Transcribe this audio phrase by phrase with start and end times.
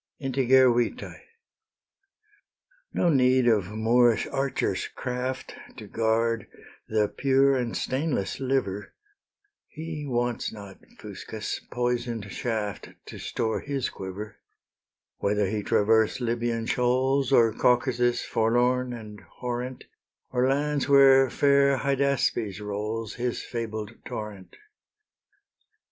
[0.17, 1.15] INTEGER VITAE.
[2.91, 6.47] No need of Moorish archer's craft To guard
[6.87, 8.95] the pure and stainless liver;
[9.67, 14.37] He wants not, Fuscus, poison'd shaft To store his quiver,
[15.19, 19.83] Whether he traverse Libyan shoals, Or Caucasus, forlorn and horrent,
[20.31, 24.55] Or lands where far Hydaspes rolls His fabled torrent.